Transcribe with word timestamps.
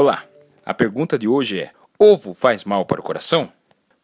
Olá! 0.00 0.24
A 0.64 0.72
pergunta 0.72 1.18
de 1.18 1.28
hoje 1.28 1.60
é: 1.60 1.72
ovo 1.98 2.32
faz 2.32 2.64
mal 2.64 2.86
para 2.86 3.02
o 3.02 3.04
coração? 3.04 3.52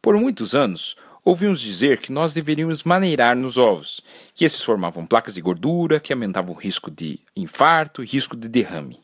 Por 0.02 0.14
muitos 0.20 0.54
anos, 0.54 0.94
ouvimos 1.24 1.58
dizer 1.58 2.00
que 2.00 2.12
nós 2.12 2.34
deveríamos 2.34 2.82
maneirar 2.82 3.34
nos 3.34 3.56
ovos, 3.56 4.02
que 4.34 4.44
esses 4.44 4.62
formavam 4.62 5.06
placas 5.06 5.36
de 5.36 5.40
gordura 5.40 5.98
que 5.98 6.12
aumentavam 6.12 6.54
o 6.54 6.58
risco 6.58 6.90
de 6.90 7.18
infarto 7.34 8.02
e 8.02 8.06
risco 8.06 8.36
de 8.36 8.46
derrame. 8.46 9.00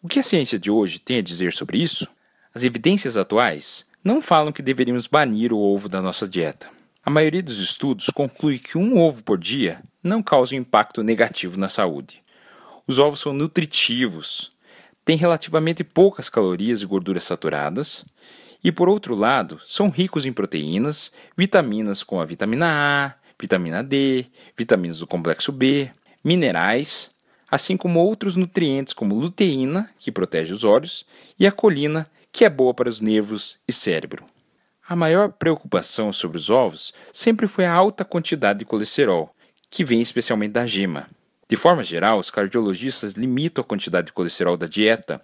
O 0.00 0.06
que 0.06 0.20
a 0.20 0.22
ciência 0.22 0.56
de 0.56 0.70
hoje 0.70 1.00
tem 1.00 1.18
a 1.18 1.20
dizer 1.20 1.52
sobre 1.52 1.78
isso? 1.78 2.06
As 2.54 2.62
evidências 2.62 3.16
atuais 3.16 3.84
não 4.04 4.22
falam 4.22 4.52
que 4.52 4.62
deveríamos 4.62 5.08
banir 5.08 5.52
o 5.52 5.58
ovo 5.58 5.88
da 5.88 6.00
nossa 6.00 6.28
dieta. 6.28 6.68
A 7.04 7.10
maioria 7.10 7.42
dos 7.42 7.58
estudos 7.58 8.08
conclui 8.10 8.60
que 8.60 8.78
um 8.78 9.00
ovo 9.00 9.24
por 9.24 9.36
dia 9.36 9.82
não 10.00 10.22
causa 10.22 10.54
um 10.54 10.58
impacto 10.58 11.02
negativo 11.02 11.58
na 11.58 11.68
saúde. 11.68 12.22
Os 12.86 13.00
ovos 13.00 13.18
são 13.18 13.32
nutritivos, 13.32 14.48
têm 15.06 15.16
relativamente 15.16 15.84
poucas 15.84 16.28
calorias 16.28 16.82
e 16.82 16.86
gorduras 16.86 17.24
saturadas, 17.24 18.04
e 18.62 18.72
por 18.72 18.88
outro 18.88 19.14
lado, 19.14 19.60
são 19.64 19.88
ricos 19.88 20.26
em 20.26 20.32
proteínas, 20.32 21.12
vitaminas 21.38 22.02
como 22.02 22.20
a 22.20 22.26
vitamina 22.26 22.66
A, 22.68 23.14
vitamina 23.40 23.84
D, 23.84 24.26
vitaminas 24.58 24.98
do 24.98 25.06
complexo 25.06 25.52
B, 25.52 25.88
minerais, 26.24 27.08
assim 27.48 27.76
como 27.76 28.00
outros 28.00 28.34
nutrientes 28.34 28.92
como 28.92 29.14
luteína, 29.14 29.88
que 30.00 30.10
protege 30.10 30.52
os 30.52 30.64
olhos, 30.64 31.06
e 31.38 31.46
a 31.46 31.52
colina, 31.52 32.04
que 32.32 32.44
é 32.44 32.50
boa 32.50 32.74
para 32.74 32.88
os 32.88 33.00
nervos 33.00 33.56
e 33.68 33.72
cérebro. 33.72 34.24
A 34.88 34.96
maior 34.96 35.30
preocupação 35.30 36.12
sobre 36.12 36.36
os 36.36 36.50
ovos 36.50 36.92
sempre 37.12 37.46
foi 37.46 37.64
a 37.64 37.72
alta 37.72 38.04
quantidade 38.04 38.58
de 38.58 38.64
colesterol, 38.64 39.30
que 39.70 39.84
vem 39.84 40.00
especialmente 40.00 40.52
da 40.52 40.66
gema. 40.66 41.06
De 41.48 41.56
forma 41.56 41.84
geral, 41.84 42.18
os 42.18 42.30
cardiologistas 42.30 43.12
limitam 43.12 43.62
a 43.62 43.66
quantidade 43.66 44.08
de 44.08 44.12
colesterol 44.12 44.56
da 44.56 44.66
dieta 44.66 45.20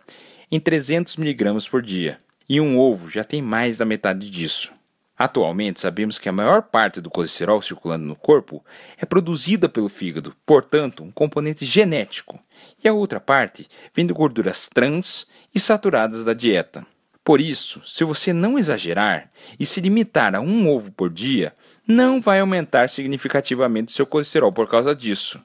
em 0.50 0.60
300 0.60 1.18
mg 1.18 1.68
por 1.68 1.82
dia, 1.82 2.16
e 2.48 2.60
um 2.60 2.78
ovo 2.78 3.10
já 3.10 3.24
tem 3.24 3.42
mais 3.42 3.76
da 3.76 3.84
metade 3.84 4.30
disso. 4.30 4.70
Atualmente, 5.18 5.80
sabemos 5.80 6.18
que 6.18 6.28
a 6.28 6.32
maior 6.32 6.62
parte 6.62 7.00
do 7.00 7.10
colesterol 7.10 7.60
circulando 7.60 8.04
no 8.04 8.14
corpo 8.14 8.64
é 8.98 9.04
produzida 9.04 9.68
pelo 9.68 9.88
fígado, 9.88 10.34
portanto, 10.46 11.02
um 11.02 11.10
componente 11.10 11.64
genético, 11.64 12.38
e 12.82 12.88
a 12.88 12.92
outra 12.92 13.18
parte 13.18 13.68
vem 13.94 14.06
de 14.06 14.12
gorduras 14.12 14.68
trans 14.68 15.26
e 15.52 15.58
saturadas 15.58 16.24
da 16.24 16.32
dieta. 16.32 16.86
Por 17.24 17.40
isso, 17.40 17.80
se 17.84 18.04
você 18.04 18.32
não 18.32 18.58
exagerar 18.58 19.28
e 19.58 19.66
se 19.66 19.80
limitar 19.80 20.34
a 20.34 20.40
um 20.40 20.68
ovo 20.68 20.90
por 20.92 21.10
dia, 21.10 21.52
não 21.86 22.20
vai 22.20 22.40
aumentar 22.40 22.88
significativamente 22.88 23.92
seu 23.92 24.06
colesterol 24.06 24.52
por 24.52 24.68
causa 24.68 24.94
disso. 24.94 25.40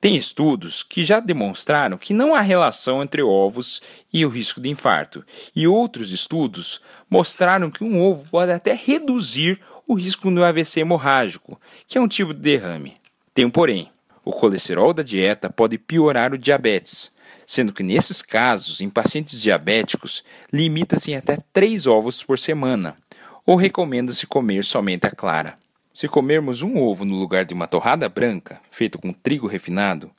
Tem 0.00 0.16
estudos 0.16 0.84
que 0.84 1.02
já 1.02 1.18
demonstraram 1.18 1.98
que 1.98 2.14
não 2.14 2.32
há 2.32 2.40
relação 2.40 3.02
entre 3.02 3.20
ovos 3.20 3.82
e 4.12 4.24
o 4.24 4.28
risco 4.28 4.60
de 4.60 4.68
infarto, 4.68 5.24
e 5.56 5.66
outros 5.66 6.12
estudos 6.12 6.80
mostraram 7.10 7.68
que 7.68 7.82
um 7.82 8.00
ovo 8.00 8.28
pode 8.30 8.52
até 8.52 8.74
reduzir 8.74 9.60
o 9.88 9.94
risco 9.94 10.30
do 10.30 10.44
AVC 10.44 10.80
hemorrágico, 10.80 11.60
que 11.88 11.98
é 11.98 12.00
um 12.00 12.06
tipo 12.06 12.32
de 12.32 12.40
derrame. 12.40 12.94
Tem 13.34 13.44
um 13.44 13.50
porém: 13.50 13.90
o 14.24 14.30
colesterol 14.30 14.94
da 14.94 15.02
dieta 15.02 15.50
pode 15.50 15.76
piorar 15.76 16.32
o 16.32 16.38
diabetes, 16.38 17.10
sendo 17.44 17.72
que 17.72 17.82
nesses 17.82 18.22
casos, 18.22 18.80
em 18.80 18.88
pacientes 18.88 19.40
diabéticos, 19.40 20.22
limita-se 20.52 21.10
em 21.10 21.16
até 21.16 21.38
3 21.52 21.88
ovos 21.88 22.22
por 22.22 22.38
semana, 22.38 22.96
ou 23.44 23.56
recomenda-se 23.56 24.28
comer 24.28 24.64
somente 24.64 25.08
a 25.08 25.10
clara. 25.10 25.56
Se 25.98 26.06
comermos 26.06 26.62
um 26.62 26.78
ovo 26.78 27.04
no 27.04 27.16
lugar 27.16 27.44
de 27.44 27.52
uma 27.52 27.66
torrada 27.66 28.08
branca, 28.08 28.60
feita 28.70 28.96
com 28.96 29.12
trigo 29.12 29.48
refinado, 29.48 30.12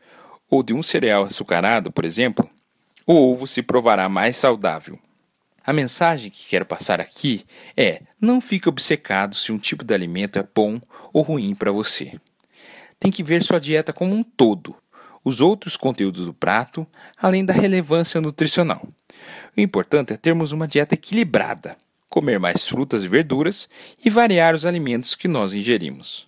ou 0.50 0.62
de 0.62 0.74
um 0.74 0.84
cereal 0.84 1.24
açucarado, 1.24 1.90
por 1.90 2.04
exemplo, 2.04 2.50
o 3.08 3.14
ovo 3.14 3.48
se 3.48 3.64
provará 3.64 4.10
mais 4.10 4.36
saudável. 4.36 5.00
A 5.66 5.72
mensagem 5.72 6.30
que 6.30 6.50
quero 6.50 6.66
passar 6.66 7.00
aqui 7.00 7.46
é: 7.78 8.02
não 8.20 8.42
fique 8.42 8.68
obcecado 8.68 9.36
se 9.36 9.54
um 9.54 9.58
tipo 9.58 9.86
de 9.86 9.94
alimento 9.94 10.38
é 10.38 10.46
bom 10.54 10.82
ou 11.14 11.22
ruim 11.22 11.56
para 11.56 11.72
você. 11.72 12.20
Tem 13.00 13.10
que 13.10 13.24
ver 13.24 13.42
sua 13.42 13.58
dieta 13.58 13.94
como 13.94 14.14
um 14.14 14.22
todo, 14.22 14.76
os 15.24 15.40
outros 15.40 15.78
conteúdos 15.78 16.26
do 16.26 16.34
prato, 16.34 16.86
além 17.16 17.46
da 17.46 17.54
relevância 17.54 18.20
nutricional. 18.20 18.86
O 19.56 19.62
importante 19.62 20.12
é 20.12 20.18
termos 20.18 20.52
uma 20.52 20.68
dieta 20.68 20.96
equilibrada 20.96 21.78
comer 22.10 22.40
mais 22.40 22.68
frutas 22.68 23.04
e 23.04 23.08
verduras 23.08 23.70
e 24.04 24.10
variar 24.10 24.56
os 24.56 24.66
alimentos 24.66 25.16
que 25.16 25.28
nós 25.28 25.54
ingerimos. 25.54 26.28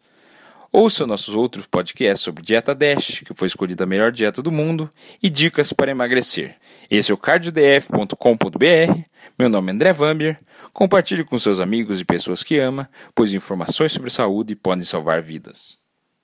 Ouça 0.72 1.06
nossos 1.06 1.36
outros 1.36 1.66
podcasts 1.66 2.22
sobre 2.22 2.44
Dieta 2.44 2.74
Dash, 2.74 3.24
que 3.26 3.34
foi 3.34 3.48
escolhida 3.48 3.84
a 3.84 3.88
melhor 3.88 4.10
dieta 4.10 4.42
do 4.42 4.50
mundo, 4.50 4.90
e 5.22 5.30
dicas 5.30 5.74
para 5.74 5.92
emagrecer. 5.92 6.56
Esse 6.90 7.12
é 7.12 7.14
o 7.14 7.18
cardiodf.com.br. 7.18 9.02
Meu 9.38 9.50
nome 9.50 9.70
é 9.70 9.76
André 9.76 9.92
Vambier. 9.92 10.38
Compartilhe 10.72 11.26
com 11.26 11.38
seus 11.38 11.60
amigos 11.60 12.00
e 12.00 12.06
pessoas 12.06 12.42
que 12.42 12.58
ama, 12.58 12.90
pois 13.14 13.34
informações 13.34 13.92
sobre 13.92 14.10
saúde 14.10 14.56
podem 14.56 14.86
salvar 14.86 15.22
vidas. 15.22 15.81